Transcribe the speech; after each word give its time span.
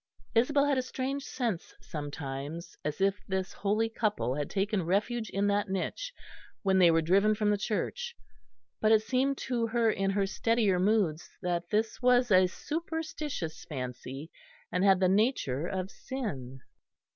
Isabel 0.33 0.65
had 0.65 0.79
a 0.79 0.81
strange 0.81 1.23
sense 1.23 1.75
sometimes 1.79 2.75
as 2.83 3.01
if 3.01 3.23
this 3.27 3.53
holy 3.53 3.87
couple 3.87 4.33
had 4.33 4.49
taken 4.49 4.81
refuge 4.81 5.29
in 5.29 5.45
that 5.49 5.69
niche 5.69 6.11
when 6.63 6.79
they 6.79 6.89
were 6.89 7.03
driven 7.03 7.35
from 7.35 7.51
the 7.51 7.57
church; 7.59 8.15
but 8.79 8.91
it 8.91 9.03
seemed 9.03 9.37
to 9.37 9.67
her 9.67 9.91
in 9.91 10.09
her 10.09 10.25
steadier 10.25 10.79
moods 10.79 11.29
that 11.43 11.69
this 11.69 12.01
was 12.01 12.31
a 12.31 12.47
superstitious 12.47 13.63
fancy, 13.65 14.31
and 14.71 14.83
had 14.83 14.99
the 14.99 15.07
nature 15.07 15.67
of 15.67 15.91
sin. 15.91 16.61